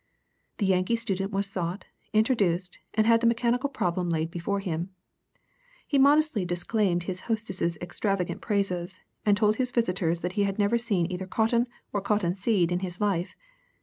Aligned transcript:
The 0.57 0.65
Yankee 0.65 0.95
student 0.95 1.31
was 1.31 1.45
sought, 1.45 1.85
introduced, 2.11 2.79
and 2.95 3.05
had 3.05 3.21
the 3.21 3.27
mechanical 3.27 3.69
problem 3.69 4.09
laid 4.09 4.31
before 4.31 4.59
him. 4.59 4.89
He 5.85 5.99
modestly 5.99 6.43
disclaimed 6.43 7.03
his 7.03 7.21
hostess's 7.29 7.77
extravagant 7.79 8.41
praises, 8.41 8.99
and 9.27 9.37
told 9.37 9.57
his 9.57 9.69
visitors 9.69 10.21
that 10.21 10.33
he 10.33 10.41
had 10.43 10.57
never 10.57 10.79
seen 10.79 11.11
either 11.11 11.27
cotton 11.27 11.67
or 11.93 12.01
cotton 12.01 12.33
seed 12.33 12.71
in 12.71 12.79
his 12.79 12.99
life. 12.99 13.35